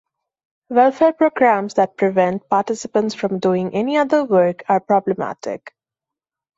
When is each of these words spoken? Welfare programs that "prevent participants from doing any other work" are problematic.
Welfare 0.69 1.13
programs 1.13 1.75
that 1.75 1.95
"prevent 1.95 2.49
participants 2.49 3.13
from 3.13 3.37
doing 3.37 3.75
any 3.75 3.97
other 3.97 4.23
work" 4.25 4.63
are 4.67 4.79
problematic. 4.79 5.75